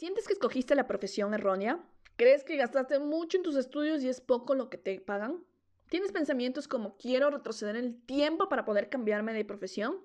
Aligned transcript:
¿Sientes 0.00 0.26
que 0.26 0.32
escogiste 0.32 0.74
la 0.74 0.86
profesión 0.86 1.34
errónea? 1.34 1.78
¿Crees 2.16 2.42
que 2.42 2.56
gastaste 2.56 2.98
mucho 2.98 3.36
en 3.36 3.42
tus 3.42 3.54
estudios 3.54 4.02
y 4.02 4.08
es 4.08 4.22
poco 4.22 4.54
lo 4.54 4.70
que 4.70 4.78
te 4.78 4.98
pagan? 4.98 5.44
¿Tienes 5.90 6.10
pensamientos 6.10 6.68
como 6.68 6.96
quiero 6.96 7.28
retroceder 7.28 7.76
el 7.76 8.00
tiempo 8.06 8.48
para 8.48 8.64
poder 8.64 8.88
cambiarme 8.88 9.34
de 9.34 9.44
profesión? 9.44 9.98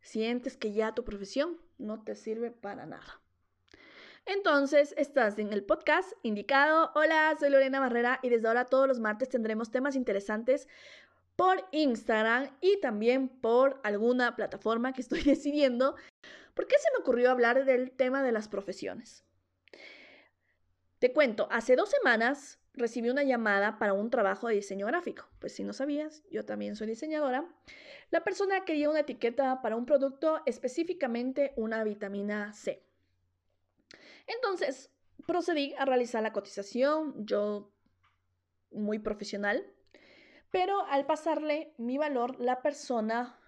¿Sientes 0.00 0.56
que 0.56 0.72
ya 0.72 0.94
tu 0.94 1.02
profesión 1.02 1.58
no 1.78 2.04
te 2.04 2.14
sirve 2.14 2.52
para 2.52 2.86
nada? 2.86 3.20
Entonces, 4.24 4.94
estás 4.96 5.36
en 5.40 5.52
el 5.52 5.64
podcast 5.64 6.12
indicado. 6.22 6.92
Hola, 6.94 7.34
soy 7.36 7.50
Lorena 7.50 7.80
Barrera 7.80 8.20
y 8.22 8.28
desde 8.28 8.46
ahora 8.46 8.66
todos 8.66 8.86
los 8.86 9.00
martes 9.00 9.30
tendremos 9.30 9.72
temas 9.72 9.96
interesantes 9.96 10.68
por 11.34 11.66
Instagram 11.72 12.56
y 12.60 12.78
también 12.80 13.28
por 13.28 13.80
alguna 13.82 14.36
plataforma 14.36 14.92
que 14.92 15.00
estoy 15.00 15.22
decidiendo. 15.24 15.96
¿Por 16.54 16.66
qué 16.66 16.76
se 16.78 16.90
me 16.92 17.02
ocurrió 17.02 17.30
hablar 17.30 17.64
del 17.64 17.90
tema 17.90 18.22
de 18.22 18.32
las 18.32 18.48
profesiones? 18.48 19.24
Te 20.98 21.12
cuento, 21.12 21.48
hace 21.50 21.76
dos 21.76 21.90
semanas 21.90 22.60
recibí 22.72 23.10
una 23.10 23.22
llamada 23.22 23.78
para 23.78 23.92
un 23.92 24.10
trabajo 24.10 24.48
de 24.48 24.54
diseño 24.54 24.86
gráfico. 24.86 25.28
Pues 25.38 25.54
si 25.54 25.64
no 25.64 25.72
sabías, 25.72 26.22
yo 26.30 26.44
también 26.44 26.76
soy 26.76 26.86
diseñadora. 26.86 27.46
La 28.10 28.24
persona 28.24 28.64
quería 28.64 28.90
una 28.90 29.00
etiqueta 29.00 29.60
para 29.62 29.76
un 29.76 29.86
producto, 29.86 30.40
específicamente 30.46 31.52
una 31.56 31.84
vitamina 31.84 32.52
C. 32.52 32.84
Entonces, 34.26 34.90
procedí 35.26 35.74
a 35.78 35.84
realizar 35.84 36.22
la 36.22 36.32
cotización, 36.32 37.26
yo 37.26 37.72
muy 38.70 38.98
profesional, 38.98 39.64
pero 40.50 40.84
al 40.86 41.06
pasarle 41.06 41.74
mi 41.78 41.98
valor, 41.98 42.40
la 42.40 42.62
persona 42.62 43.38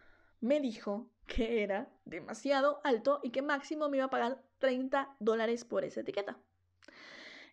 me 0.40 0.60
dijo 0.60 1.10
que 1.26 1.62
era 1.62 1.88
demasiado 2.04 2.80
alto 2.84 3.20
y 3.22 3.30
que 3.30 3.42
máximo 3.42 3.88
me 3.88 3.98
iba 3.98 4.06
a 4.06 4.10
pagar 4.10 4.42
30 4.58 5.16
dólares 5.18 5.64
por 5.64 5.84
esa 5.84 6.00
etiqueta. 6.00 6.38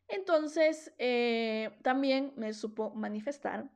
Entonces, 0.08 0.94
eh, 0.98 1.78
también 1.82 2.34
me 2.36 2.54
supo 2.54 2.92
manifestar 2.92 3.70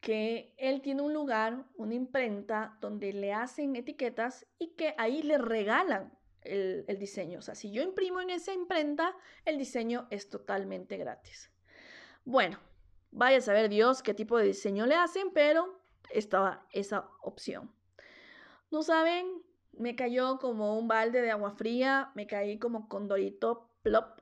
que 0.00 0.54
él 0.56 0.80
tiene 0.80 1.02
un 1.02 1.12
lugar, 1.12 1.64
una 1.76 1.94
imprenta, 1.94 2.78
donde 2.80 3.12
le 3.12 3.32
hacen 3.32 3.76
etiquetas 3.76 4.46
y 4.58 4.74
que 4.74 4.94
ahí 4.96 5.22
le 5.22 5.38
regalan 5.38 6.16
el, 6.42 6.84
el, 6.88 6.98
diseño. 6.98 7.40
O 7.40 7.42
sea, 7.42 7.54
si 7.54 7.70
yo 7.70 7.82
imprimo 7.82 8.20
en 8.20 8.30
esa 8.30 8.52
imprenta, 8.52 9.14
el 9.44 9.58
diseño 9.58 10.06
es 10.10 10.30
totalmente 10.30 10.96
gratis. 10.96 11.50
Bueno, 12.24 12.58
Vaya 13.10 13.38
a 13.38 13.40
saber 13.40 13.68
Dios 13.68 14.02
qué 14.02 14.14
tipo 14.14 14.36
de 14.36 14.44
diseño 14.44 14.86
le 14.86 14.94
hacen, 14.94 15.30
pero 15.32 15.80
estaba 16.10 16.66
esa 16.72 17.08
opción. 17.22 17.72
No 18.70 18.82
saben, 18.82 19.42
me 19.72 19.96
cayó 19.96 20.38
como 20.38 20.78
un 20.78 20.88
balde 20.88 21.20
de 21.20 21.30
agua 21.30 21.52
fría, 21.52 22.10
me 22.14 22.26
caí 22.26 22.58
como 22.58 22.88
condorito, 22.88 23.70
plop. 23.82 24.20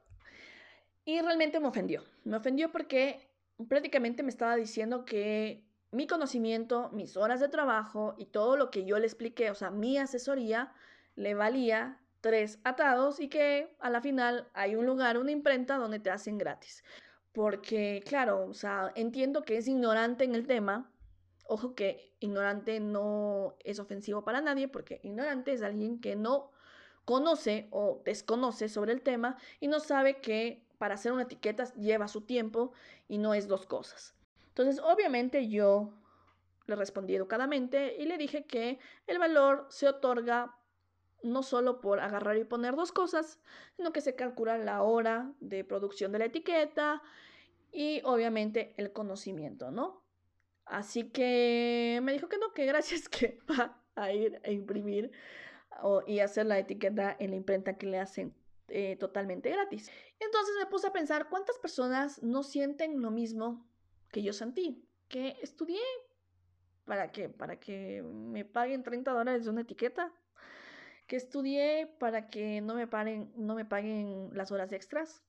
Y 1.05 1.20
realmente 1.20 1.61
me 1.61 1.69
ofendió. 1.69 2.02
Me 2.25 2.36
ofendió 2.36 2.70
porque 2.72 3.28
prácticamente 3.69 4.22
me 4.22 4.30
estaba 4.30 4.56
diciendo 4.56 5.05
que 5.05 5.64
mi 5.91 6.06
conocimiento, 6.06 6.91
mis 6.92 7.17
horas 7.17 7.41
de 7.41 7.48
trabajo 7.48 8.14
y 8.19 8.27
todo 8.27 8.56
lo 8.56 8.70
que 8.70 8.84
yo 8.84 8.98
le 8.98 9.06
expliqué, 9.06 9.50
o 9.50 9.55
sea, 9.55 9.70
mi 9.70 9.98
asesoría, 9.98 10.72
le 11.14 11.34
valía 11.34 12.00
tres 12.20 12.58
atados 12.64 13.20
y 13.20 13.28
que 13.28 13.74
a 13.78 13.89
la 13.89 14.00
final 14.00 14.48
hay 14.52 14.74
un 14.74 14.84
lugar, 14.84 15.17
una 15.17 15.30
imprenta 15.30 15.78
donde 15.78 16.00
te 16.00 16.11
hacen 16.11 16.39
gratis 16.39 16.83
porque, 17.36 18.02
claro, 18.06 18.47
o 18.47 18.55
sea, 18.55 18.92
entiendo 18.94 19.42
que 19.42 19.58
es 19.58 19.69
ignorante 19.69 20.24
en 20.24 20.34
el 20.34 20.47
tema. 20.47 20.91
Ojo 21.48 21.75
que 21.75 22.14
ignorante 22.20 22.80
no 22.80 23.56
es 23.64 23.78
ofensivo 23.78 24.25
para 24.25 24.41
nadie, 24.41 24.69
porque 24.69 25.00
ignorante 25.02 25.52
es 25.52 25.62
alguien 25.62 26.00
que 26.00 26.16
no 26.16 26.50
conoce 27.05 27.69
o 27.70 28.02
desconoce 28.05 28.69
sobre 28.69 28.92
el 28.92 29.02
tema 29.02 29.36
y 29.61 29.69
no 29.69 29.80
sabe 29.80 30.20
que 30.20 30.67
para 30.78 30.94
hacer 30.94 31.12
una 31.12 31.22
etiqueta 31.22 31.72
lleva 31.74 32.08
su 32.08 32.22
tiempo 32.22 32.72
y 33.08 33.19
no 33.19 33.33
es 33.33 33.48
dos 33.48 33.67
cosas. 33.67 34.14
Entonces, 34.48 34.80
obviamente 34.83 35.48
yo 35.48 35.92
le 36.67 36.77
respondí 36.77 37.14
educadamente 37.14 37.96
y 37.98 38.07
le 38.07 38.18
dije 38.18 38.45
que 38.45 38.78
el 39.07 39.18
valor 39.18 39.67
se 39.70 39.89
otorga 39.89 40.57
no 41.23 41.42
solo 41.42 41.80
por 41.80 42.01
agarrar 42.01 42.36
y 42.36 42.45
poner 42.45 42.74
dos 42.77 42.92
cosas, 42.92 43.40
sino 43.77 43.92
que 43.92 44.01
se 44.01 44.14
calcula 44.14 44.58
la 44.58 44.83
hora 44.83 45.33
de 45.40 45.64
producción 45.64 46.13
de 46.13 46.18
la 46.18 46.24
etiqueta 46.27 47.02
y 47.73 48.01
obviamente 48.05 48.74
el 48.77 48.92
conocimiento, 48.92 49.70
¿no? 49.70 50.05
Así 50.66 51.10
que 51.10 52.00
me 52.02 52.12
dijo 52.12 52.28
que 52.28 52.38
no, 52.38 52.52
que 52.52 52.66
gracias 52.66 53.08
que 53.08 53.38
va 53.50 53.80
a 53.94 54.12
ir 54.12 54.40
a 54.44 54.50
imprimir 54.50 55.10
y 56.06 56.20
hacer 56.20 56.46
la 56.46 56.58
etiqueta 56.58 57.16
en 57.18 57.30
la 57.30 57.36
imprenta 57.36 57.77
que 57.77 57.86
le 57.86 57.98
hacen 57.98 58.34
eh, 58.68 58.96
totalmente 58.96 59.50
gratis. 59.50 59.90
Entonces 60.18 60.54
me 60.58 60.66
puse 60.66 60.88
a 60.88 60.92
pensar 60.92 61.28
cuántas 61.28 61.58
personas 61.58 62.22
no 62.22 62.42
sienten 62.42 63.00
lo 63.00 63.10
mismo 63.10 63.66
que 64.10 64.22
yo 64.22 64.32
sentí, 64.32 64.84
que 65.08 65.36
estudié 65.42 65.80
para 66.84 67.12
qué, 67.12 67.28
para 67.28 67.60
que 67.60 68.02
me 68.02 68.44
paguen 68.44 68.83
30 68.83 69.12
dólares 69.12 69.44
de 69.44 69.50
una 69.50 69.60
etiqueta 69.62 70.12
que 71.06 71.16
estudié 71.16 71.86
para 71.98 72.28
que 72.28 72.60
no 72.60 72.74
me, 72.74 72.86
paren, 72.86 73.33
no 73.36 73.54
me 73.54 73.64
paguen 73.64 74.30
las 74.33 74.50
horas 74.50 74.72
extras, 74.72 75.22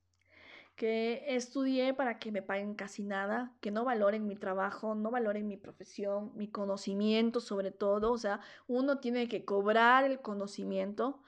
que 0.77 1.25
estudié 1.35 1.95
para 1.95 2.19
que 2.19 2.31
me 2.31 2.43
paguen 2.43 2.75
casi 2.75 3.03
nada, 3.03 3.51
que 3.61 3.71
no 3.71 3.83
valoren 3.83 4.27
mi 4.27 4.35
trabajo, 4.35 4.93
no 4.93 5.09
valoren 5.09 5.47
mi 5.47 5.57
profesión, 5.57 6.31
mi 6.35 6.47
conocimiento 6.47 7.41
sobre 7.41 7.71
todo, 7.71 8.13
o 8.13 8.17
sea, 8.17 8.39
uno 8.67 8.99
tiene 8.99 9.27
que 9.27 9.43
cobrar 9.43 10.05
el 10.05 10.21
conocimiento. 10.21 11.23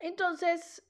Entonces, 0.00 0.84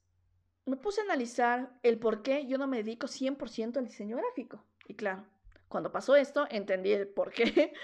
me 0.64 0.78
puse 0.78 1.02
a 1.02 1.04
analizar 1.04 1.78
el 1.82 1.98
por 1.98 2.22
qué 2.22 2.46
yo 2.46 2.56
no 2.56 2.66
me 2.66 2.78
dedico 2.78 3.06
100% 3.06 3.76
al 3.76 3.84
diseño 3.84 4.16
gráfico. 4.16 4.64
Y 4.88 4.94
claro, 4.94 5.26
cuando 5.68 5.92
pasó 5.92 6.16
esto, 6.16 6.46
entendí 6.50 6.92
el 6.92 7.06
por 7.06 7.32
qué. 7.32 7.72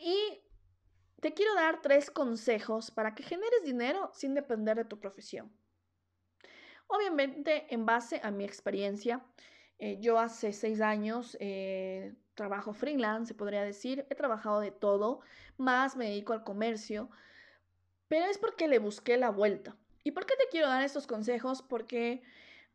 Y 0.00 0.40
te 1.18 1.34
quiero 1.34 1.52
dar 1.54 1.82
tres 1.82 2.08
consejos 2.08 2.92
para 2.92 3.16
que 3.16 3.24
generes 3.24 3.64
dinero 3.64 4.12
sin 4.14 4.34
depender 4.34 4.76
de 4.76 4.84
tu 4.84 5.00
profesión. 5.00 5.52
Obviamente, 6.88 7.66
en 7.72 7.86
base 7.86 8.20
a 8.22 8.30
mi 8.30 8.44
experiencia, 8.44 9.24
eh, 9.78 9.98
yo 10.00 10.18
hace 10.18 10.52
seis 10.52 10.80
años 10.80 11.36
eh, 11.38 12.14
trabajo 12.34 12.72
freelance, 12.72 13.28
se 13.28 13.34
podría 13.34 13.62
decir, 13.62 14.06
he 14.10 14.14
trabajado 14.14 14.60
de 14.60 14.72
todo, 14.72 15.20
más 15.56 15.96
me 15.96 16.06
dedico 16.06 16.32
al 16.32 16.44
comercio, 16.44 17.10
pero 18.08 18.26
es 18.26 18.38
porque 18.38 18.68
le 18.68 18.78
busqué 18.78 19.16
la 19.16 19.30
vuelta. 19.30 19.76
¿Y 20.02 20.12
por 20.12 20.26
qué 20.26 20.34
te 20.36 20.48
quiero 20.50 20.68
dar 20.68 20.82
estos 20.82 21.06
consejos? 21.06 21.62
Porque 21.62 22.22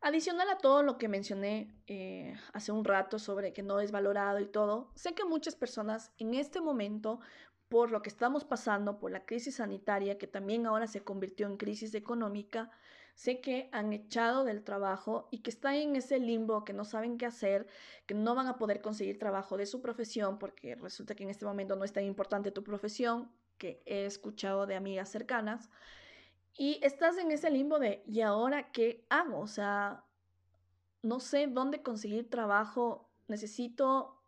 adicional 0.00 0.48
a 0.48 0.58
todo 0.58 0.82
lo 0.82 0.96
que 0.96 1.08
mencioné 1.08 1.74
eh, 1.86 2.36
hace 2.52 2.72
un 2.72 2.84
rato 2.84 3.18
sobre 3.18 3.52
que 3.52 3.62
no 3.62 3.80
es 3.80 3.90
valorado 3.90 4.38
y 4.38 4.46
todo, 4.46 4.92
sé 4.94 5.14
que 5.14 5.24
muchas 5.24 5.56
personas 5.56 6.12
en 6.18 6.34
este 6.34 6.60
momento 6.60 7.20
por 7.68 7.90
lo 7.90 8.02
que 8.02 8.10
estamos 8.10 8.44
pasando, 8.44 8.98
por 9.00 9.10
la 9.10 9.24
crisis 9.24 9.56
sanitaria, 9.56 10.18
que 10.18 10.26
también 10.26 10.66
ahora 10.66 10.86
se 10.86 11.02
convirtió 11.02 11.46
en 11.46 11.56
crisis 11.56 11.94
económica, 11.94 12.70
sé 13.14 13.40
que 13.40 13.68
han 13.72 13.92
echado 13.92 14.44
del 14.44 14.64
trabajo 14.64 15.28
y 15.30 15.38
que 15.38 15.50
están 15.50 15.74
en 15.74 15.96
ese 15.96 16.18
limbo, 16.18 16.64
que 16.64 16.72
no 16.72 16.84
saben 16.84 17.16
qué 17.16 17.26
hacer, 17.26 17.66
que 18.06 18.14
no 18.14 18.34
van 18.34 18.48
a 18.48 18.58
poder 18.58 18.80
conseguir 18.80 19.18
trabajo 19.18 19.56
de 19.56 19.66
su 19.66 19.80
profesión, 19.80 20.38
porque 20.38 20.74
resulta 20.74 21.14
que 21.14 21.22
en 21.22 21.30
este 21.30 21.44
momento 21.44 21.76
no 21.76 21.84
es 21.84 21.92
tan 21.92 22.04
importante 22.04 22.50
tu 22.50 22.64
profesión, 22.64 23.30
que 23.58 23.82
he 23.86 24.04
escuchado 24.04 24.66
de 24.66 24.74
amigas 24.74 25.08
cercanas, 25.08 25.70
y 26.56 26.78
estás 26.82 27.18
en 27.18 27.30
ese 27.32 27.50
limbo 27.50 27.78
de, 27.78 28.02
¿y 28.06 28.20
ahora 28.20 28.70
qué 28.72 29.04
hago? 29.10 29.40
O 29.40 29.46
sea, 29.48 30.04
no 31.02 31.20
sé 31.20 31.46
dónde 31.46 31.82
conseguir 31.82 32.30
trabajo, 32.30 33.10
necesito 33.26 34.20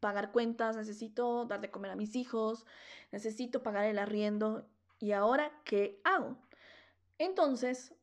pagar 0.00 0.32
cuentas, 0.32 0.76
necesito 0.76 1.44
dar 1.44 1.60
de 1.60 1.70
comer 1.70 1.92
a 1.92 1.96
mis 1.96 2.16
hijos, 2.16 2.66
necesito 3.12 3.62
pagar 3.62 3.84
el 3.84 3.98
arriendo. 3.98 4.68
¿Y 4.98 5.12
ahora 5.12 5.52
qué 5.64 6.00
hago? 6.04 6.36
Entonces, 7.18 7.94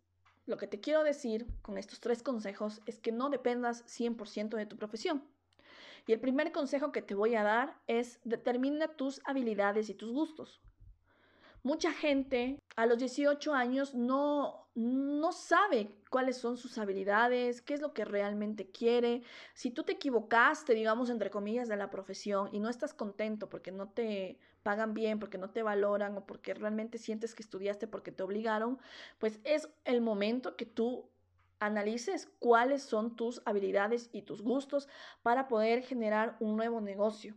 lo 0.50 0.58
que 0.58 0.68
te 0.68 0.82
quiero 0.82 1.04
decir 1.04 1.48
con 1.62 1.78
estos 1.78 2.00
tres 2.00 2.24
consejos 2.24 2.82
es 2.86 3.00
que 3.00 3.12
no 3.12 3.30
dependas 3.30 3.86
100% 3.86 4.58
de 4.58 4.66
tu 4.66 4.78
profesión. 4.78 5.24
Y 6.08 6.14
el 6.14 6.20
primer 6.20 6.52
consejo 6.52 6.92
que 6.92 7.02
te 7.02 7.14
voy 7.14 7.36
a 7.36 7.44
dar 7.44 7.80
es 7.88 8.20
determina 8.24 8.88
tus 8.88 9.22
habilidades 9.26 9.90
y 9.90 9.94
tus 9.94 10.12
gustos. 10.12 10.60
Mucha 11.62 11.92
gente 11.92 12.58
a 12.76 12.86
los 12.86 12.98
18 12.98 13.54
años 13.54 13.94
no, 13.94 14.68
no 14.76 15.32
sabe 15.34 15.92
cuáles 16.10 16.38
son 16.38 16.58
sus 16.58 16.78
habilidades, 16.78 17.62
qué 17.62 17.74
es 17.74 17.82
lo 17.82 17.94
que 17.94 18.06
realmente 18.06 18.72
quiere. 18.72 19.24
Si 19.54 19.70
tú 19.70 19.84
te 19.84 19.94
equivocaste, 19.94 20.74
digamos, 20.74 21.10
entre 21.10 21.30
comillas, 21.30 21.68
de 21.68 21.76
la 21.76 21.90
profesión 21.90 22.50
y 22.54 22.60
no 22.60 22.70
estás 22.70 22.94
contento 22.94 23.50
porque 23.50 23.72
no 23.72 23.90
te 23.90 24.40
pagan 24.64 24.94
bien, 24.94 25.20
porque 25.20 25.38
no 25.38 25.50
te 25.50 25.64
valoran 25.64 26.18
o 26.18 26.26
porque 26.26 26.54
realmente 26.54 26.98
sientes 26.98 27.36
que 27.36 27.44
estudiaste 27.44 27.88
porque 27.88 28.12
te 28.12 28.24
obligaron, 28.24 28.80
pues 29.18 29.40
es 29.44 29.70
el 29.86 30.02
momento 30.02 30.56
que 30.56 30.66
tú 30.66 31.10
analices 31.60 32.30
cuáles 32.40 32.84
son 32.84 33.16
tus 33.16 33.42
habilidades 33.46 34.10
y 34.14 34.22
tus 34.22 34.42
gustos 34.42 34.88
para 35.24 35.48
poder 35.48 35.84
generar 35.84 36.38
un 36.40 36.56
nuevo 36.56 36.82
negocio. 36.82 37.36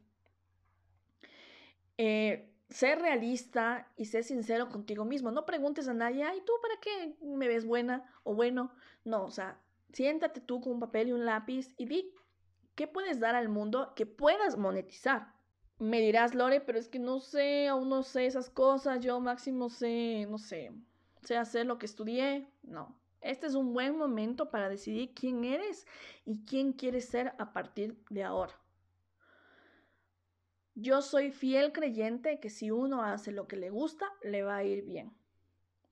Eh, 1.98 2.48
ser 2.68 3.00
realista 3.00 3.90
y 3.96 4.06
ser 4.06 4.24
sincero 4.24 4.68
contigo 4.68 5.04
mismo. 5.04 5.30
No 5.30 5.44
preguntes 5.44 5.88
a 5.88 5.94
nadie, 5.94 6.24
ay, 6.24 6.42
¿tú 6.46 6.52
para 6.62 6.80
qué 6.80 7.16
me 7.20 7.48
ves 7.48 7.64
buena 7.64 8.04
o 8.22 8.34
bueno? 8.34 8.72
No, 9.04 9.24
o 9.24 9.30
sea, 9.30 9.60
Siéntate 9.92 10.40
tú 10.40 10.60
con 10.60 10.74
un 10.74 10.80
papel 10.80 11.08
y 11.08 11.12
un 11.12 11.26
lápiz 11.26 11.74
y 11.76 11.84
di 11.84 12.14
qué 12.74 12.86
puedes 12.86 13.20
dar 13.20 13.34
al 13.34 13.48
mundo 13.48 13.92
que 13.94 14.06
puedas 14.06 14.56
monetizar. 14.56 15.34
Me 15.82 16.00
dirás, 16.00 16.36
Lore, 16.36 16.60
pero 16.60 16.78
es 16.78 16.86
que 16.86 17.00
no 17.00 17.18
sé, 17.18 17.66
aún 17.66 17.88
no 17.88 18.04
sé 18.04 18.26
esas 18.26 18.48
cosas, 18.48 19.00
yo 19.00 19.18
máximo 19.18 19.68
sé, 19.68 20.28
no 20.30 20.38
sé, 20.38 20.70
sé 21.22 21.36
hacer 21.36 21.66
lo 21.66 21.76
que 21.80 21.86
estudié. 21.86 22.48
No, 22.62 22.96
este 23.20 23.48
es 23.48 23.56
un 23.56 23.74
buen 23.74 23.98
momento 23.98 24.48
para 24.48 24.68
decidir 24.68 25.12
quién 25.12 25.42
eres 25.42 25.84
y 26.24 26.44
quién 26.44 26.72
quieres 26.72 27.06
ser 27.06 27.32
a 27.36 27.52
partir 27.52 27.96
de 28.10 28.22
ahora. 28.22 28.54
Yo 30.76 31.02
soy 31.02 31.32
fiel 31.32 31.72
creyente 31.72 32.38
que 32.38 32.48
si 32.48 32.70
uno 32.70 33.02
hace 33.02 33.32
lo 33.32 33.48
que 33.48 33.56
le 33.56 33.70
gusta, 33.70 34.06
le 34.22 34.44
va 34.44 34.58
a 34.58 34.64
ir 34.64 34.84
bien. 34.84 35.12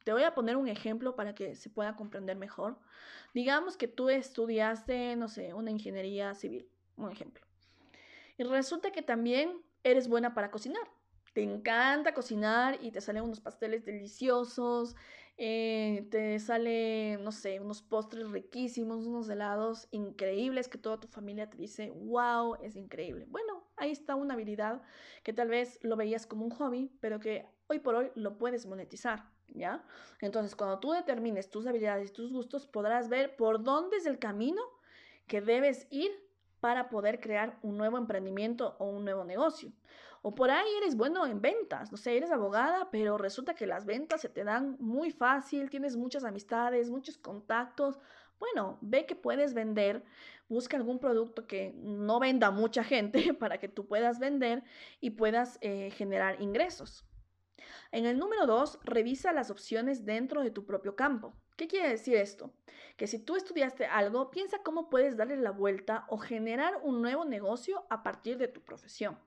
Te 0.04 0.12
voy 0.12 0.22
a 0.22 0.34
poner 0.34 0.56
un 0.56 0.68
ejemplo 0.68 1.16
para 1.16 1.34
que 1.34 1.56
se 1.56 1.68
pueda 1.68 1.96
comprender 1.96 2.36
mejor. 2.36 2.78
Digamos 3.34 3.76
que 3.76 3.88
tú 3.88 4.08
estudiaste, 4.08 5.16
no 5.16 5.26
sé, 5.26 5.52
una 5.52 5.72
ingeniería 5.72 6.32
civil, 6.34 6.70
un 6.96 7.10
ejemplo. 7.10 7.44
Y 8.38 8.44
resulta 8.44 8.92
que 8.92 9.02
también 9.02 9.60
eres 9.82 10.08
buena 10.08 10.34
para 10.34 10.50
cocinar. 10.50 10.82
Te 11.32 11.42
encanta 11.42 12.12
cocinar 12.12 12.78
y 12.82 12.90
te 12.90 13.00
salen 13.00 13.22
unos 13.22 13.40
pasteles 13.40 13.84
deliciosos, 13.84 14.96
eh, 15.36 16.08
te 16.10 16.38
sale, 16.40 17.18
no 17.20 17.30
sé, 17.30 17.60
unos 17.60 17.82
postres 17.82 18.30
riquísimos, 18.30 19.06
unos 19.06 19.28
helados 19.28 19.88
increíbles 19.92 20.68
que 20.68 20.76
toda 20.76 20.98
tu 20.98 21.06
familia 21.06 21.48
te 21.48 21.56
dice, 21.56 21.90
wow, 21.90 22.56
es 22.56 22.74
increíble. 22.74 23.26
Bueno, 23.28 23.64
ahí 23.76 23.92
está 23.92 24.16
una 24.16 24.34
habilidad 24.34 24.82
que 25.22 25.32
tal 25.32 25.48
vez 25.48 25.78
lo 25.82 25.96
veías 25.96 26.26
como 26.26 26.44
un 26.44 26.50
hobby, 26.50 26.90
pero 27.00 27.20
que 27.20 27.46
hoy 27.68 27.78
por 27.78 27.94
hoy 27.94 28.10
lo 28.16 28.36
puedes 28.36 28.66
monetizar. 28.66 29.30
¿ya? 29.54 29.84
Entonces, 30.20 30.54
cuando 30.56 30.78
tú 30.80 30.92
determines 30.92 31.50
tus 31.50 31.66
habilidades 31.66 32.10
y 32.10 32.12
tus 32.12 32.32
gustos, 32.32 32.66
podrás 32.66 33.08
ver 33.08 33.36
por 33.36 33.62
dónde 33.62 33.96
es 33.96 34.06
el 34.06 34.18
camino 34.18 34.62
que 35.26 35.40
debes 35.40 35.86
ir 35.90 36.10
para 36.60 36.88
poder 36.88 37.20
crear 37.20 37.58
un 37.62 37.76
nuevo 37.76 37.98
emprendimiento 37.98 38.76
o 38.78 38.86
un 38.86 39.04
nuevo 39.04 39.24
negocio. 39.24 39.72
O 40.22 40.34
por 40.34 40.50
ahí 40.50 40.68
eres 40.76 40.96
bueno 40.96 41.26
en 41.26 41.40
ventas, 41.40 41.90
no 41.90 41.96
sé, 41.96 42.16
eres 42.16 42.30
abogada, 42.30 42.90
pero 42.90 43.16
resulta 43.16 43.54
que 43.54 43.66
las 43.66 43.86
ventas 43.86 44.20
se 44.20 44.28
te 44.28 44.44
dan 44.44 44.76
muy 44.78 45.10
fácil, 45.10 45.70
tienes 45.70 45.96
muchas 45.96 46.24
amistades, 46.24 46.90
muchos 46.90 47.16
contactos. 47.16 47.98
Bueno, 48.38 48.78
ve 48.82 49.06
que 49.06 49.16
puedes 49.16 49.54
vender, 49.54 50.04
busca 50.48 50.76
algún 50.76 50.98
producto 50.98 51.46
que 51.46 51.72
no 51.76 52.20
venda 52.20 52.50
mucha 52.50 52.84
gente 52.84 53.32
para 53.40 53.58
que 53.58 53.68
tú 53.68 53.86
puedas 53.86 54.18
vender 54.18 54.62
y 55.00 55.10
puedas 55.10 55.58
eh, 55.62 55.90
generar 55.92 56.40
ingresos. 56.42 57.04
En 57.92 58.06
el 58.06 58.18
número 58.18 58.46
2, 58.46 58.80
revisa 58.84 59.32
las 59.32 59.50
opciones 59.50 60.04
dentro 60.04 60.42
de 60.42 60.50
tu 60.50 60.64
propio 60.66 60.96
campo. 60.96 61.34
¿Qué 61.56 61.68
quiere 61.68 61.90
decir 61.90 62.16
esto? 62.16 62.52
Que 62.96 63.06
si 63.06 63.18
tú 63.18 63.36
estudiaste 63.36 63.86
algo, 63.86 64.30
piensa 64.30 64.62
cómo 64.62 64.88
puedes 64.88 65.16
darle 65.16 65.36
la 65.36 65.50
vuelta 65.50 66.06
o 66.08 66.18
generar 66.18 66.80
un 66.82 67.02
nuevo 67.02 67.24
negocio 67.24 67.84
a 67.90 68.02
partir 68.02 68.38
de 68.38 68.48
tu 68.48 68.62
profesión. 68.62 69.18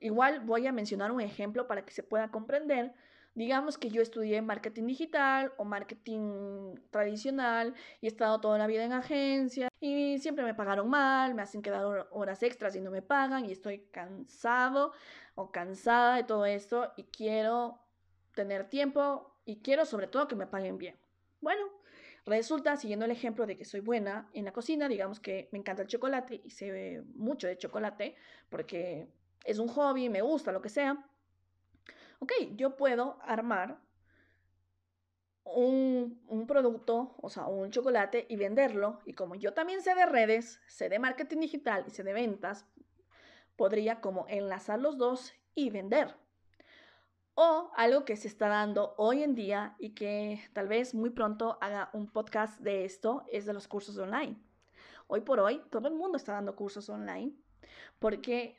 Igual 0.00 0.40
voy 0.40 0.66
a 0.66 0.72
mencionar 0.72 1.10
un 1.10 1.20
ejemplo 1.20 1.66
para 1.66 1.84
que 1.84 1.92
se 1.92 2.02
pueda 2.02 2.30
comprender. 2.30 2.94
Digamos 3.34 3.78
que 3.78 3.88
yo 3.88 4.02
estudié 4.02 4.42
marketing 4.42 4.86
digital 4.86 5.54
o 5.56 5.64
marketing 5.64 6.74
tradicional 6.90 7.74
y 8.02 8.06
he 8.06 8.08
estado 8.08 8.40
toda 8.40 8.58
la 8.58 8.66
vida 8.66 8.84
en 8.84 8.92
agencia 8.92 9.68
y 9.80 10.18
siempre 10.18 10.44
me 10.44 10.54
pagaron 10.54 10.90
mal, 10.90 11.34
me 11.34 11.40
hacen 11.40 11.62
quedar 11.62 12.08
horas 12.10 12.42
extras 12.42 12.76
y 12.76 12.82
no 12.82 12.90
me 12.90 13.00
pagan 13.00 13.46
y 13.46 13.52
estoy 13.52 13.86
cansado 13.90 14.92
o 15.34 15.50
cansada 15.50 16.16
de 16.16 16.24
todo 16.24 16.44
esto 16.44 16.92
y 16.98 17.04
quiero 17.04 17.78
tener 18.34 18.68
tiempo 18.68 19.34
y 19.46 19.60
quiero 19.60 19.86
sobre 19.86 20.08
todo 20.08 20.28
que 20.28 20.36
me 20.36 20.46
paguen 20.46 20.76
bien. 20.76 20.96
Bueno, 21.40 21.64
resulta, 22.26 22.76
siguiendo 22.76 23.06
el 23.06 23.10
ejemplo 23.12 23.46
de 23.46 23.56
que 23.56 23.64
soy 23.64 23.80
buena 23.80 24.28
en 24.34 24.44
la 24.44 24.52
cocina, 24.52 24.88
digamos 24.88 25.20
que 25.20 25.48
me 25.52 25.58
encanta 25.58 25.82
el 25.82 25.88
chocolate 25.88 26.42
y 26.44 26.50
sé 26.50 27.02
mucho 27.14 27.46
de 27.46 27.56
chocolate 27.56 28.14
porque 28.50 29.08
es 29.44 29.58
un 29.58 29.68
hobby, 29.68 30.10
me 30.10 30.20
gusta, 30.20 30.52
lo 30.52 30.60
que 30.60 30.68
sea. 30.68 31.08
Ok, 32.22 32.30
yo 32.54 32.76
puedo 32.76 33.18
armar 33.22 33.80
un, 35.42 36.22
un, 36.28 36.46
producto, 36.46 37.16
o 37.20 37.28
sea, 37.28 37.48
un 37.48 37.72
chocolate 37.72 38.26
y 38.28 38.36
venderlo. 38.36 39.00
Y 39.06 39.14
como 39.14 39.34
yo 39.34 39.54
también 39.54 39.82
sé 39.82 39.96
de 39.96 40.06
redes, 40.06 40.60
sé 40.68 40.88
de 40.88 41.00
marketing 41.00 41.38
digital 41.38 41.82
y 41.88 41.90
sé 41.90 42.04
de 42.04 42.12
ventas, 42.12 42.64
podría 43.56 44.00
como 44.00 44.24
enlazar 44.28 44.78
los 44.78 44.98
dos 44.98 45.32
y 45.56 45.70
vender. 45.70 46.14
O 47.34 47.72
algo 47.74 48.04
que 48.04 48.16
se 48.16 48.28
está 48.28 48.46
dando 48.46 48.94
hoy 48.98 49.24
en 49.24 49.34
día 49.34 49.74
y 49.80 49.96
que 49.96 50.48
tal 50.52 50.68
vez 50.68 50.94
muy 50.94 51.10
pronto 51.10 51.58
haga 51.60 51.90
un 51.92 52.08
podcast 52.08 52.60
de 52.60 52.84
esto 52.84 53.24
es 53.32 53.46
de 53.46 53.52
los 53.52 53.66
cursos 53.66 53.98
online. 53.98 54.40
Hoy 55.08 55.22
por 55.22 55.40
hoy 55.40 55.60
todo 55.72 55.88
el 55.88 55.94
mundo 55.94 56.18
está 56.18 56.34
dando 56.34 56.54
cursos 56.54 56.88
online 56.88 57.32
porque 57.98 58.56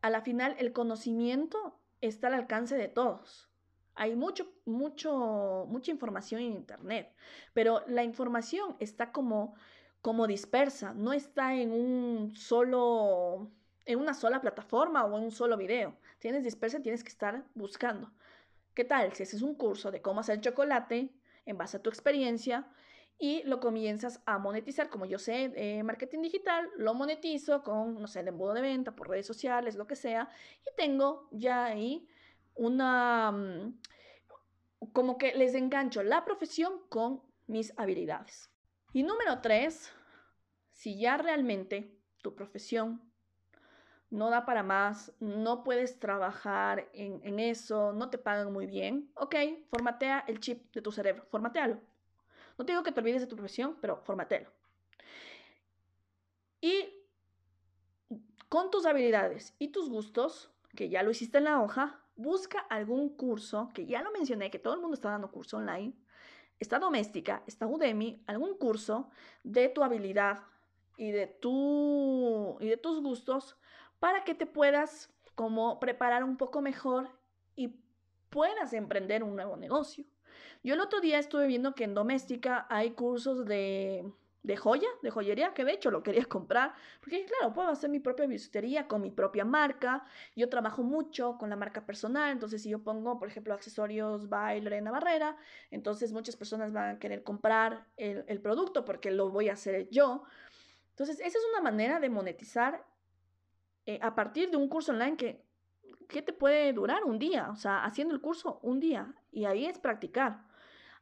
a 0.00 0.10
la 0.10 0.22
final 0.22 0.56
el 0.58 0.72
conocimiento 0.72 1.78
está 2.02 2.26
al 2.26 2.34
alcance 2.34 2.76
de 2.76 2.88
todos. 2.88 3.48
Hay 3.94 4.14
mucho, 4.14 4.52
mucho, 4.66 5.66
mucha 5.68 5.90
información 5.90 6.40
en 6.40 6.52
Internet, 6.52 7.14
pero 7.54 7.82
la 7.86 8.04
información 8.04 8.76
está 8.80 9.12
como, 9.12 9.54
como 10.02 10.26
dispersa, 10.26 10.92
no 10.94 11.12
está 11.12 11.54
en 11.54 11.72
un 11.72 12.34
solo 12.34 13.50
en 13.84 13.98
una 13.98 14.14
sola 14.14 14.40
plataforma 14.40 15.04
o 15.04 15.18
en 15.18 15.24
un 15.24 15.30
solo 15.32 15.56
video. 15.56 15.96
Tienes 16.18 16.44
dispersa 16.44 16.80
tienes 16.80 17.02
que 17.02 17.08
estar 17.08 17.44
buscando. 17.54 18.12
¿Qué 18.74 18.84
tal 18.84 19.12
si 19.12 19.24
haces 19.24 19.42
un 19.42 19.54
curso 19.54 19.90
de 19.90 20.00
cómo 20.00 20.20
hacer 20.20 20.40
chocolate 20.40 21.10
en 21.46 21.58
base 21.58 21.76
a 21.76 21.82
tu 21.82 21.90
experiencia 21.90 22.66
y 23.18 23.42
lo 23.44 23.60
comienzas 23.60 24.22
a 24.26 24.38
monetizar? 24.38 24.88
Como 24.90 25.06
yo 25.06 25.18
sé, 25.18 25.52
eh, 25.54 25.82
marketing 25.82 26.22
digital, 26.22 26.68
lo 26.76 26.94
monetizo 26.94 27.62
con, 27.62 28.00
no 28.00 28.06
sé, 28.06 28.20
el 28.20 28.28
embudo 28.28 28.54
de 28.54 28.62
venta 28.62 28.96
por 28.96 29.08
redes 29.08 29.26
sociales, 29.26 29.76
lo 29.76 29.86
que 29.86 29.96
sea, 29.96 30.28
y 30.62 30.74
tengo 30.76 31.28
ya 31.30 31.64
ahí 31.64 32.08
una... 32.54 33.32
Mm, 33.32 33.78
como 34.92 35.16
que 35.16 35.34
les 35.34 35.54
engancho 35.54 36.02
la 36.02 36.24
profesión 36.24 36.72
con 36.88 37.22
mis 37.46 37.72
habilidades. 37.78 38.50
Y 38.92 39.04
número 39.04 39.40
tres, 39.40 39.92
si 40.72 40.98
ya 40.98 41.16
realmente 41.16 41.96
tu 42.20 42.34
profesión 42.34 43.00
no 44.10 44.28
da 44.28 44.44
para 44.44 44.62
más, 44.62 45.12
no 45.20 45.64
puedes 45.64 45.98
trabajar 45.98 46.90
en, 46.92 47.40
eso, 47.40 47.94
no 47.94 48.10
te 48.10 48.18
pagan 48.18 48.52
muy 48.52 48.66
bien, 48.66 49.10
ok, 49.14 49.34
formatea 49.70 50.24
el 50.28 50.38
chip 50.38 50.70
de 50.74 50.82
tu 50.82 50.92
cerebro, 50.92 51.24
formatealo. 51.30 51.80
No 52.62 52.66
te 52.66 52.74
digo 52.74 52.84
que 52.84 52.92
te 52.92 53.00
olvides 53.00 53.22
de 53.22 53.26
tu 53.26 53.34
profesión, 53.34 53.76
pero 53.80 53.96
formatealo. 54.04 54.48
Y 56.60 56.94
con 58.48 58.70
tus 58.70 58.86
habilidades 58.86 59.52
y 59.58 59.72
tus 59.72 59.90
gustos, 59.90 60.48
que 60.76 60.88
ya 60.88 61.02
lo 61.02 61.10
hiciste 61.10 61.38
en 61.38 61.44
la 61.44 61.60
hoja, 61.60 62.00
busca 62.14 62.60
algún 62.60 63.16
curso, 63.16 63.68
que 63.74 63.84
ya 63.84 64.00
lo 64.00 64.12
mencioné, 64.12 64.52
que 64.52 64.60
todo 64.60 64.74
el 64.74 64.80
mundo 64.80 64.94
está 64.94 65.10
dando 65.10 65.32
curso 65.32 65.56
online, 65.56 65.92
está 66.60 66.78
doméstica, 66.78 67.42
está 67.48 67.66
Udemy, 67.66 68.22
algún 68.28 68.56
curso 68.56 69.10
de 69.42 69.68
tu 69.68 69.82
habilidad 69.82 70.44
y 70.96 71.10
de, 71.10 71.36
y 72.60 72.68
de 72.68 72.76
tus 72.76 73.02
gustos 73.02 73.56
para 73.98 74.22
que 74.22 74.36
te 74.36 74.46
puedas 74.46 75.12
como 75.34 75.80
preparar 75.80 76.22
un 76.22 76.36
poco 76.36 76.62
mejor 76.62 77.10
y 77.56 77.74
puedas 78.30 78.72
emprender 78.72 79.24
un 79.24 79.34
nuevo 79.34 79.56
negocio. 79.56 80.04
Yo 80.62 80.74
el 80.74 80.80
otro 80.80 81.00
día 81.00 81.18
estuve 81.18 81.46
viendo 81.46 81.74
que 81.74 81.84
en 81.84 81.94
Doméstica 81.94 82.66
hay 82.70 82.92
cursos 82.92 83.44
de, 83.46 84.04
de 84.42 84.56
joya, 84.56 84.88
de 85.02 85.10
joyería, 85.10 85.54
que 85.54 85.64
de 85.64 85.72
hecho 85.72 85.90
lo 85.90 86.02
quería 86.02 86.24
comprar, 86.26 86.74
porque 87.00 87.24
claro, 87.24 87.52
puedo 87.52 87.68
hacer 87.68 87.90
mi 87.90 88.00
propia 88.00 88.26
bisutería 88.26 88.88
con 88.88 89.02
mi 89.02 89.10
propia 89.10 89.44
marca. 89.44 90.04
Yo 90.36 90.48
trabajo 90.48 90.82
mucho 90.82 91.36
con 91.38 91.50
la 91.50 91.56
marca 91.56 91.86
personal, 91.86 92.32
entonces 92.32 92.62
si 92.62 92.70
yo 92.70 92.82
pongo, 92.82 93.18
por 93.18 93.28
ejemplo, 93.28 93.54
accesorios 93.54 94.28
by 94.28 94.60
Lorena 94.60 94.90
Barrera, 94.90 95.36
entonces 95.70 96.12
muchas 96.12 96.36
personas 96.36 96.72
van 96.72 96.96
a 96.96 96.98
querer 96.98 97.22
comprar 97.22 97.86
el, 97.96 98.24
el 98.28 98.40
producto 98.40 98.84
porque 98.84 99.10
lo 99.10 99.30
voy 99.30 99.48
a 99.48 99.54
hacer 99.54 99.88
yo. 99.90 100.24
Entonces, 100.90 101.20
esa 101.20 101.38
es 101.38 101.44
una 101.52 101.62
manera 101.62 102.00
de 102.00 102.10
monetizar 102.10 102.84
eh, 103.86 103.98
a 104.02 104.14
partir 104.14 104.50
de 104.50 104.56
un 104.56 104.68
curso 104.68 104.92
online 104.92 105.16
que, 105.16 105.44
que 106.08 106.22
te 106.22 106.32
puede 106.32 106.72
durar 106.72 107.04
un 107.04 107.18
día, 107.18 107.50
o 107.50 107.56
sea, 107.56 107.84
haciendo 107.84 108.14
el 108.14 108.20
curso 108.20 108.58
un 108.62 108.80
día 108.80 109.14
y 109.30 109.44
ahí 109.44 109.66
es 109.66 109.78
practicar. 109.78 110.44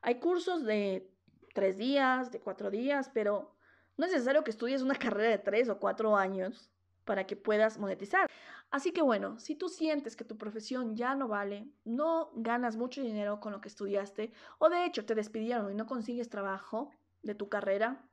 Hay 0.02 0.20
cursos 0.20 0.64
de 0.64 1.10
tres 1.54 1.76
días, 1.76 2.30
de 2.30 2.40
cuatro 2.40 2.70
días, 2.70 3.10
pero 3.12 3.54
no 3.96 4.06
es 4.06 4.12
necesario 4.12 4.44
que 4.44 4.50
estudies 4.50 4.82
una 4.82 4.94
carrera 4.96 5.30
de 5.30 5.38
tres 5.38 5.68
o 5.68 5.78
cuatro 5.78 6.16
años 6.16 6.70
para 7.04 7.26
que 7.26 7.36
puedas 7.36 7.78
monetizar. 7.78 8.30
Así 8.70 8.92
que 8.92 9.02
bueno, 9.02 9.38
si 9.40 9.56
tú 9.56 9.68
sientes 9.68 10.14
que 10.14 10.24
tu 10.24 10.38
profesión 10.38 10.94
ya 10.96 11.14
no 11.16 11.26
vale, 11.26 11.68
no 11.84 12.30
ganas 12.36 12.76
mucho 12.76 13.02
dinero 13.02 13.40
con 13.40 13.52
lo 13.52 13.60
que 13.60 13.68
estudiaste, 13.68 14.32
o 14.58 14.68
de 14.68 14.84
hecho 14.84 15.04
te 15.04 15.16
despidieron 15.16 15.72
y 15.72 15.74
no 15.74 15.86
consigues 15.86 16.28
trabajo 16.28 16.90
de 17.22 17.34
tu 17.34 17.48
carrera, 17.48 18.08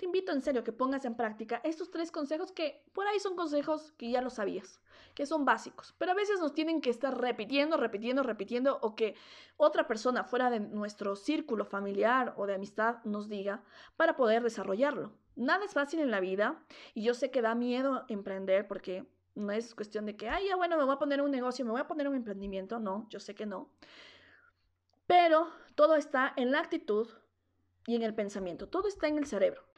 te 0.00 0.06
invito 0.06 0.32
en 0.32 0.40
serio 0.40 0.64
que 0.64 0.72
pongas 0.72 1.04
en 1.04 1.14
práctica 1.14 1.60
estos 1.62 1.90
tres 1.90 2.10
consejos 2.10 2.52
que 2.52 2.82
por 2.94 3.06
ahí 3.06 3.20
son 3.20 3.36
consejos 3.36 3.92
que 3.98 4.10
ya 4.10 4.22
lo 4.22 4.30
sabías, 4.30 4.80
que 5.14 5.26
son 5.26 5.44
básicos, 5.44 5.94
pero 5.98 6.12
a 6.12 6.14
veces 6.14 6.40
nos 6.40 6.54
tienen 6.54 6.80
que 6.80 6.88
estar 6.88 7.20
repitiendo, 7.20 7.76
repitiendo, 7.76 8.22
repitiendo 8.22 8.78
o 8.80 8.94
que 8.94 9.14
otra 9.58 9.86
persona 9.86 10.24
fuera 10.24 10.48
de 10.48 10.58
nuestro 10.58 11.16
círculo 11.16 11.66
familiar 11.66 12.32
o 12.38 12.46
de 12.46 12.54
amistad 12.54 13.04
nos 13.04 13.28
diga 13.28 13.62
para 13.98 14.16
poder 14.16 14.42
desarrollarlo. 14.42 15.12
Nada 15.36 15.66
es 15.66 15.74
fácil 15.74 16.00
en 16.00 16.10
la 16.10 16.20
vida 16.20 16.64
y 16.94 17.02
yo 17.02 17.12
sé 17.12 17.30
que 17.30 17.42
da 17.42 17.54
miedo 17.54 18.06
emprender 18.08 18.66
porque 18.66 19.06
no 19.34 19.52
es 19.52 19.74
cuestión 19.74 20.06
de 20.06 20.16
que, 20.16 20.30
ay, 20.30 20.48
ya 20.48 20.56
bueno, 20.56 20.78
me 20.78 20.84
voy 20.84 20.94
a 20.94 20.98
poner 20.98 21.20
un 21.20 21.30
negocio, 21.30 21.62
me 21.66 21.72
voy 21.72 21.80
a 21.82 21.86
poner 21.86 22.08
un 22.08 22.14
emprendimiento. 22.16 22.80
No, 22.80 23.06
yo 23.10 23.20
sé 23.20 23.34
que 23.34 23.44
no. 23.44 23.68
Pero 25.06 25.50
todo 25.74 25.96
está 25.96 26.32
en 26.36 26.52
la 26.52 26.60
actitud 26.60 27.06
y 27.86 27.96
en 27.96 28.02
el 28.02 28.14
pensamiento. 28.14 28.66
Todo 28.66 28.88
está 28.88 29.06
en 29.06 29.18
el 29.18 29.26
cerebro. 29.26 29.69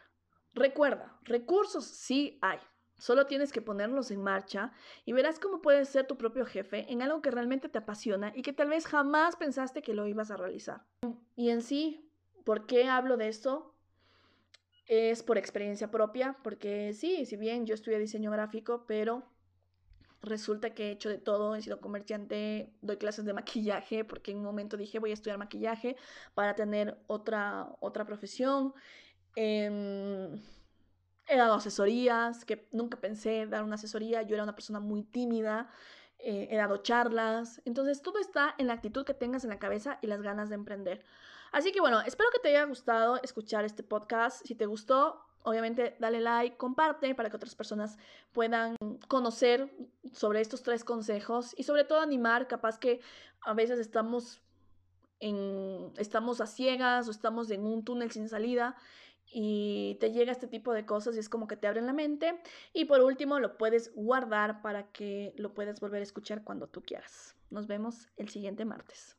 Recuerda, 0.55 1.19
recursos 1.25 1.85
sí 1.87 2.39
hay. 2.43 2.59
Solo 2.99 3.27
tienes 3.27 3.53
que 3.53 3.63
ponerlos 3.63 4.11
en 4.11 4.23
marcha 4.23 4.73
y 5.05 5.13
verás 5.13 5.41
cómo 5.41 5.61
puedes 5.61 5.89
ser 5.89 6.07
tu 6.07 6.17
propio 6.17 6.47
jefe 6.47 6.87
en 6.93 7.03
algo 7.03 7.21
que 7.21 7.33
realmente 7.33 7.69
te 7.69 7.79
apasiona 7.79 8.33
y 8.35 8.43
que 8.43 8.53
tal 8.53 8.69
vez 8.69 8.87
jamás 8.87 9.35
pensaste 9.35 9.83
que 9.83 9.95
lo 9.95 10.07
ibas 10.07 10.31
a 10.31 10.37
realizar. 10.37 10.87
Y 11.35 11.51
en 11.51 11.63
sí, 11.63 12.09
¿por 12.45 12.67
qué 12.67 12.89
hablo 12.89 13.17
de 13.17 13.29
esto? 13.29 13.75
Es 14.87 15.23
por 15.23 15.37
experiencia 15.37 15.91
propia, 15.91 16.37
porque 16.45 16.93
sí, 16.93 17.27
si 17.27 17.37
bien 17.37 17.67
yo 17.67 17.75
estudié 17.75 17.99
diseño 17.99 18.31
gráfico, 18.31 18.85
pero 18.87 19.25
resulta 20.23 20.75
que 20.75 20.89
he 20.89 20.91
hecho 20.93 21.09
de 21.09 21.19
todo, 21.19 21.57
he 21.57 21.63
sido 21.63 21.81
comerciante, 21.81 22.73
doy 22.81 22.97
clases 22.97 23.25
de 23.25 23.33
maquillaje, 23.33 24.05
porque 24.05 24.31
en 24.31 24.39
un 24.39 24.45
momento 24.45 24.77
dije 24.77 24.99
voy 24.99 25.11
a 25.11 25.15
estudiar 25.15 25.39
maquillaje 25.39 25.97
para 26.35 26.55
tener 26.55 26.99
otra, 27.09 27.69
otra 27.81 28.07
profesión. 28.07 28.75
Em, 29.37 30.41
he 31.27 31.37
dado 31.37 31.55
asesorías, 31.55 32.45
que 32.45 32.69
nunca 32.73 32.99
pensé 33.01 33.47
dar 33.47 33.65
una 33.65 33.77
asesoría, 33.77 34.23
yo 34.23 34.35
era 34.35 34.43
una 34.43 34.55
persona 34.55 34.81
muy 34.81 35.03
tímida, 35.03 35.71
eh, 36.19 36.49
he 36.51 36.57
dado 36.57 36.79
charlas, 36.79 37.63
entonces 37.65 38.03
todo 38.03 38.19
está 38.19 38.55
en 38.59 38.67
la 38.67 38.75
actitud 38.75 39.05
que 39.05 39.15
tengas 39.15 39.45
en 39.45 39.51
la 39.51 39.59
cabeza 39.59 39.99
y 40.03 40.07
las 40.07 40.23
ganas 40.23 40.49
de 40.49 40.57
emprender. 40.57 41.05
Así 41.53 41.73
que 41.73 41.81
bueno, 41.81 42.01
espero 42.03 42.31
que 42.33 42.39
te 42.39 42.49
haya 42.49 42.65
gustado 42.65 43.21
escuchar 43.23 43.65
este 43.65 43.83
podcast. 43.83 44.47
Si 44.47 44.55
te 44.55 44.67
gustó, 44.67 45.27
Obviamente, 45.45 45.97
dale 45.99 46.21
like, 46.21 46.57
comparte 46.57 47.15
para 47.15 47.29
que 47.29 47.37
otras 47.37 47.57
personas 47.57 47.99
puedan 48.33 48.77
conocer 49.09 49.73
sobre 50.13 50.41
estos 50.41 50.63
tres 50.63 50.85
consejos 50.85 51.55
y 51.59 51.65
sobre 51.65 51.83
todo 51.83 52.01
animar, 52.01 52.47
capaz 52.47 52.79
que 52.79 53.01
a 53.41 53.53
veces 53.53 53.81
estamos 53.81 54.41
en, 55.19 55.93
estamos 55.97 56.41
a 56.41 56.47
ciegas 56.47 57.09
o 57.09 57.11
estamos 57.11 57.51
en 57.51 57.67
un 57.67 57.85
túnel 57.85 58.13
sin 58.13 58.29
salida 58.29 58.77
y 59.33 59.97
te 60.01 60.13
llega 60.13 60.33
este 60.33 60.47
tipo 60.47 60.73
de 60.73 60.87
cosas 60.87 61.17
y 61.17 61.19
es 61.19 61.29
como 61.29 61.47
que 61.49 61.57
te 61.57 61.67
abren 61.67 61.87
la 61.87 61.93
mente. 61.93 62.41
Y 62.73 62.85
por 62.85 63.01
último, 63.01 63.41
lo 63.41 63.57
puedes 63.57 63.95
guardar 63.95 64.63
para 64.63 64.93
que 64.93 65.33
lo 65.37 65.55
puedas 65.55 65.81
volver 65.81 66.01
a 66.01 66.05
escuchar 66.05 66.45
cuando 66.45 66.67
tú 66.69 66.83
quieras. 66.83 67.37
Nos 67.51 67.67
vemos 67.67 68.09
el 68.17 68.29
siguiente 68.29 68.65
martes. 68.65 69.17